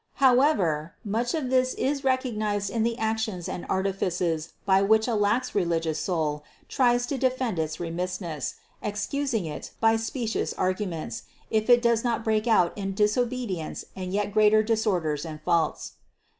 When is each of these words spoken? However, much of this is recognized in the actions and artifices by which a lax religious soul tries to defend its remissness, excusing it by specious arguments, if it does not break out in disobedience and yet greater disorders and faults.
However, 0.15 0.95
much 1.05 1.35
of 1.35 1.51
this 1.51 1.75
is 1.75 2.03
recognized 2.03 2.71
in 2.71 2.81
the 2.81 2.97
actions 2.97 3.47
and 3.47 3.67
artifices 3.69 4.53
by 4.65 4.81
which 4.81 5.07
a 5.07 5.13
lax 5.13 5.53
religious 5.53 5.99
soul 5.99 6.43
tries 6.67 7.05
to 7.05 7.19
defend 7.19 7.59
its 7.59 7.79
remissness, 7.79 8.55
excusing 8.81 9.45
it 9.45 9.69
by 9.79 9.97
specious 9.97 10.53
arguments, 10.53 11.21
if 11.51 11.69
it 11.69 11.83
does 11.83 12.03
not 12.03 12.23
break 12.23 12.47
out 12.47 12.75
in 12.75 12.95
disobedience 12.95 13.85
and 13.95 14.11
yet 14.11 14.31
greater 14.33 14.63
disorders 14.63 15.23
and 15.23 15.39
faults. 15.43 15.91